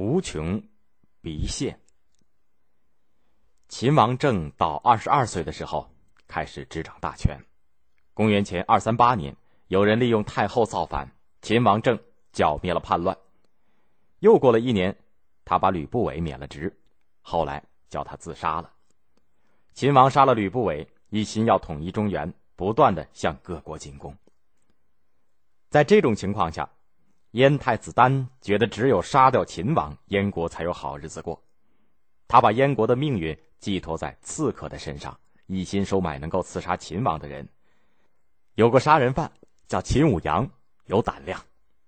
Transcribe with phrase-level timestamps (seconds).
[0.00, 0.62] 图穷
[1.22, 1.78] 匕现。
[3.68, 5.90] 秦王政到二十二岁的时候，
[6.26, 7.38] 开始执掌大权。
[8.14, 9.36] 公元前二三八年，
[9.68, 12.00] 有人利用太后造反，秦王政
[12.32, 13.14] 剿灭了叛乱。
[14.20, 14.96] 又过了一年，
[15.44, 16.74] 他把吕不韦免了职，
[17.20, 18.72] 后来叫他自杀了。
[19.74, 24.16] 秦王杀了吕不韦，一心要统一中原，不断的向各国进攻。
[25.68, 26.70] 在这种情况下，
[27.32, 31.40] 燕太子丹觉得只有杀掉秦王，燕国才有好日子过。
[32.26, 37.48] 他把燕国的命运寄托在刺客的身上，一心收买能够刺杀秦王的人。
[38.54, 39.30] 有个杀人犯
[39.68, 40.50] 叫秦舞阳，
[40.86, 41.40] 有胆量，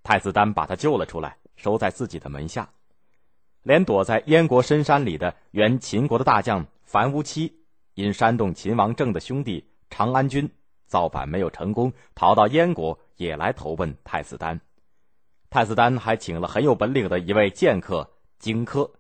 [0.03, 2.69] 太子丹把他救了出来，收在自己的门下。
[3.63, 7.53] 连躲在燕国深山里的原秦国的大将樊於期，
[7.95, 10.49] 因煽动秦王政的兄弟长安君
[10.87, 12.97] 造反没有成功，逃到燕国。
[13.17, 14.61] 也来投奔太子丹，
[15.53, 18.91] 太子丹还请了很有本领的一位剑客荆轲。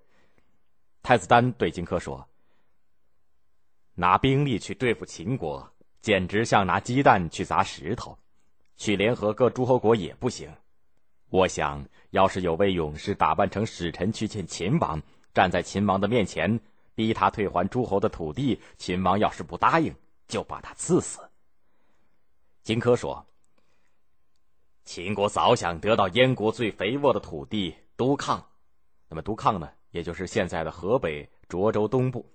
[1.03, 2.29] 太子丹对荆轲说
[3.97, 5.67] ：“拿兵力去对付秦国，
[6.03, 8.19] 简直像拿鸡蛋去砸石头；
[8.77, 10.53] 去联合各诸侯国也不行。
[11.31, 15.01] 我想要是有位勇士打扮成使臣去见秦王，
[15.33, 16.61] 站在秦王的面前，
[16.95, 19.95] 逼他退还诸侯的土地，秦王要是不答应，
[20.29, 21.19] 就把他赐死。”
[22.63, 23.27] 荆轲说。
[24.85, 28.45] 秦国早想得到燕国最肥沃的土地都抗，
[29.09, 32.29] 那么都抗呢，也就是现在的河北涿州东部。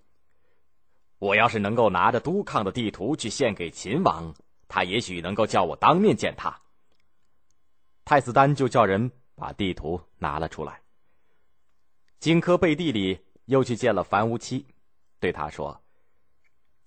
[1.20, 4.34] 我要是能够拿着都抗的地图去献给秦王，
[4.67, 6.56] 他也许能够叫我当面见他。
[8.06, 10.82] 太子丹就叫人把地图拿了出来。
[12.20, 14.66] 荆轲背地里又去见了樊於期，
[15.20, 15.80] 对他说：“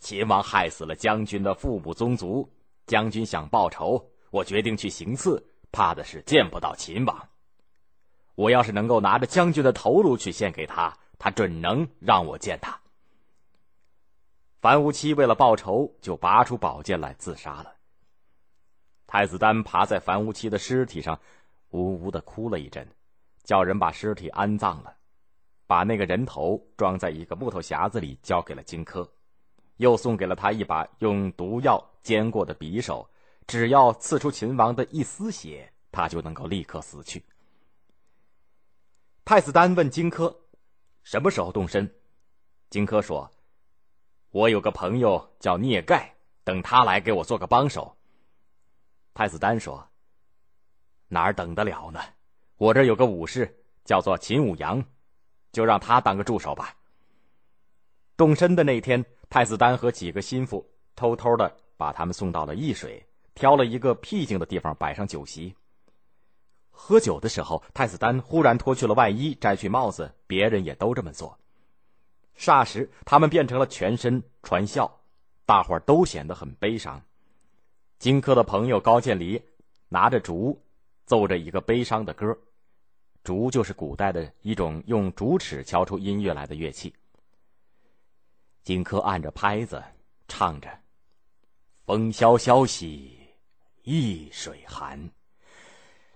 [0.01, 2.51] 秦王害死了将军的父母宗族，
[2.87, 7.29] 将军想报仇，我决定去行刺。”怕的是见不到秦王。
[8.35, 12.81] 我要是能够拿着将军的头颅去献给他，他准能让我见他。
[14.61, 17.75] 樊无期为了报仇，就拔出宝剑来自杀了。
[19.07, 21.19] 太子丹爬在樊无期的尸体上，
[21.71, 22.87] 呜呜的哭了一阵，
[23.43, 24.95] 叫人把尸体安葬了，
[25.67, 29.09] 把那个人头装在一个木头匣子里，交给了荆轲，
[29.77, 33.09] 又送给了他一把用毒药煎过的匕首。
[33.51, 37.21] 只要刺出秦王的一丝血，他就能够立刻死去。
[39.25, 40.33] 太子丹问荆轲
[41.03, 41.93] ：“什么时候动身？”
[42.71, 43.29] 荆轲说
[44.31, 47.97] ：“我有个朋友叫聂盖，等他来给我做个帮手。”
[49.15, 49.85] 太子丹说
[51.11, 52.01] ：“哪儿等得了呢？
[52.57, 53.53] 我这有个武士
[53.85, 54.81] 叫做秦舞阳，
[55.51, 56.73] 就让他当个助手吧。”
[58.17, 63.05] 动身的那天，太子丹和几个心腹偷偷的把他们送到了易水。
[63.35, 65.55] 挑了一个僻静的地方摆上酒席。
[66.71, 71.39] 喝酒的时候，太子丹忽然脱去了外衣，摘去帽子，别人也都这么做。
[72.39, 75.01] 霎时，他们变成了全身传笑，
[75.45, 77.03] 大伙儿都显得很悲伤。
[77.99, 79.43] 荆轲的朋友高渐离
[79.91, 80.59] 拿着竹，
[81.05, 82.39] 奏着一个悲伤的歌。
[83.23, 86.95] 竹就是古代的一种用竹尺敲出音乐来的乐器。
[88.63, 89.85] 荆轲按着拍子
[90.27, 90.81] 唱着
[91.85, 93.19] ：“风萧萧兮。”
[93.83, 95.11] 易水寒，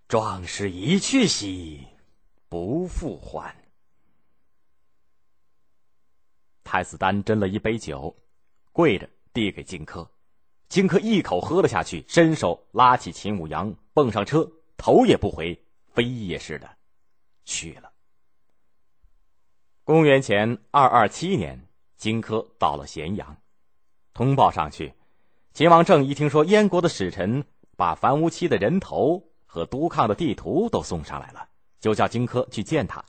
[0.07, 1.87] 壮士一去兮
[2.49, 3.55] 不复还。
[6.63, 8.15] 太子丹斟了一杯酒，
[8.73, 10.07] 跪着递给荆轲，
[10.69, 16.77] 荆轲一口喝了下去，伸手拉起秦舞阳，蹦上车，头也不回，飞也似的
[17.45, 17.91] 去了。
[19.85, 21.67] 公元前二二七年，
[21.97, 23.37] 荆轲到了咸阳，
[24.13, 24.93] 通报上去，
[25.53, 27.43] 秦王政一听说燕国的使臣。
[27.77, 31.49] 把樊於期的人头和都抗的地图都送上来了，
[31.81, 33.05] 就叫荆轲去见他。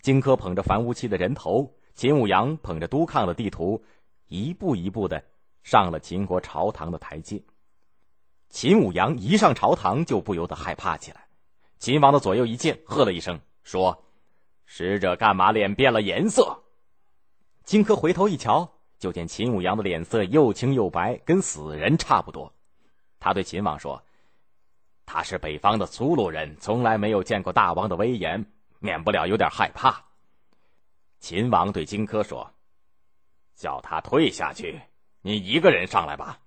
[0.00, 3.84] 荆轲捧着樊於期的人头，秦舞阳捧着都抗的地图，
[4.26, 5.24] 一步一步的
[5.62, 7.42] 上了秦国朝堂的台阶。
[8.48, 11.26] 秦舞阳一上朝堂，就不由得害怕起来。
[11.78, 14.04] 秦王的左右一见，喝了一声，说
[14.66, 16.62] ：“使者干嘛脸变了颜色？”
[17.64, 22.52] 荆轲回头一瞧，就见秦舞阳的脸色又青又白，跟死人差不多。
[23.22, 24.02] 他对秦王说
[25.06, 28.44] ：“他是北方的粗鲁人，从来没有见过大王的威严，
[28.80, 30.04] 免不了有点害怕。”
[31.20, 32.52] 秦王对荆轲说
[33.54, 34.80] ：“叫他退下去，
[35.20, 36.40] 你一个人上来吧。”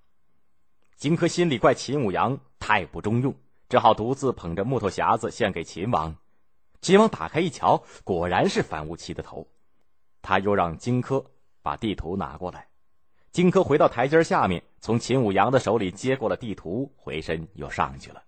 [0.96, 3.34] 荆轲心里怪秦舞阳太不中用，
[3.70, 6.14] 只好独自捧着木头匣子献给秦王。
[6.82, 9.48] 秦王打开一瞧，果然是樊於期的头。
[10.20, 11.24] 他又让荆轲
[11.62, 12.68] 把地图拿过来。
[13.36, 18.22] 荆轲回到台阶下面，从秦舞阳的手里接过了地图，回身又上去了。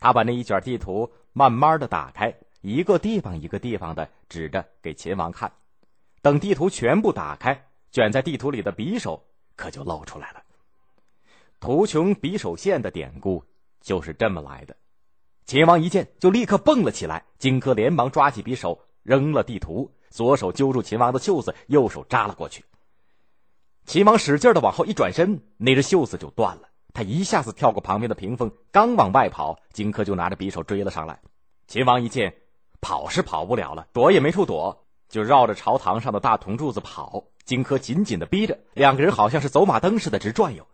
[0.00, 5.52] 他把那一卷地图慢慢的打开，一个地方一个地方的指着给秦王看。
[6.22, 9.24] 等地图全部打开，卷在地图里的匕首
[9.54, 10.42] 可就露出来了。
[11.60, 13.44] 图穷匕首现的典故
[13.80, 14.74] 就是这么来的。
[15.44, 22.64] 秦王一见就立刻蹦了起来，荆轲连忙抓起匕首扔了地图，左手揪住秦王的袖子，右手扎了过去。
[23.86, 26.62] 秦王使劲的往后一转身，那只袖子就断了。
[26.92, 31.20] 他一下子跳过旁边的屏风，刚往外跑，荆轲就拿着匕首追了上来。
[31.68, 32.34] 秦王一见
[32.80, 37.26] 跑是跑不了了，躲也没处躲，就绕着朝堂上的大铜柱子跑。
[37.44, 40.66] 荆轲紧紧的逼着，两个人好像是走马灯似的直转悠。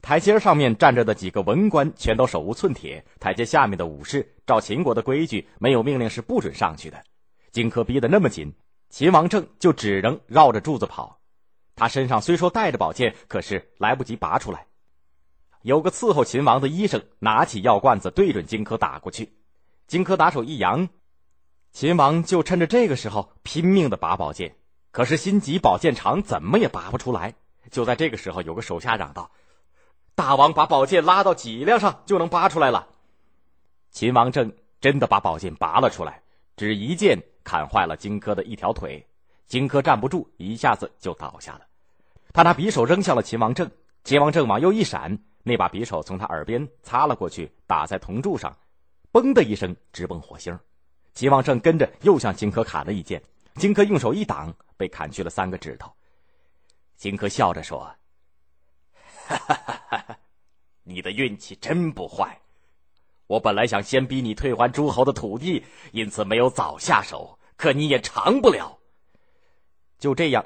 [0.00, 7.02] 台阶上面站着的几个文官全都手无寸铁，台阶下面的武士照秦国的规矩，没有命令是不准上去的。
[7.50, 8.54] 荆轲逼得那么紧，
[8.90, 11.18] 秦王政就只能绕着柱子跑。
[11.76, 14.66] 他身上虽说带着宝剑，可是来不及拔出来。
[15.62, 19.32] 有个伺候秦王的医生拿起药罐子对准荆轲打过去，
[19.86, 20.88] 荆轲打手一扬，
[21.72, 24.56] 秦王就趁着这个时候拼命的拔宝剑，
[24.90, 27.34] 可是心急宝剑长，怎么也拔不出来。
[27.70, 29.30] 就在这个时候，有个手下嚷道
[30.14, 32.88] ：“大王把宝剑拉到脊梁上，就能拔出来了。”
[33.90, 36.22] 秦王政真的把宝剑拔了出来，
[36.56, 39.08] 只一剑砍坏了荆轲的一条腿。
[39.46, 41.66] 荆轲站不住，一下子就倒下了。
[42.32, 43.70] 他拿匕首扔向了秦王政，
[44.02, 48.56] 秦王政往右一闪，那把匕首从他耳边擦了过去，打在铜柱上，
[49.12, 50.58] 嘣的一声直崩火星。
[51.12, 53.22] 秦王政跟着又向荆轲砍了一剑，
[53.54, 55.92] 荆轲用手一挡，被砍去了三个指头。
[56.96, 57.88] 荆轲笑着说
[59.28, 59.54] ：“哈哈
[59.86, 60.18] 哈哈
[60.82, 62.36] 你的运气真不坏。
[63.26, 68.76] 我本来想先逼你退还诸侯的土地，因此没有早下手，可你也长不了。”
[69.98, 70.44] 就这样，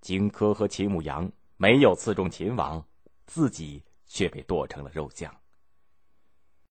[0.00, 2.84] 荆轲和秦舞阳没有刺中秦王，
[3.26, 5.34] 自己却被剁成了肉酱。